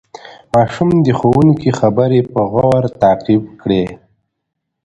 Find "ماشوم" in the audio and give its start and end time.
0.53-0.89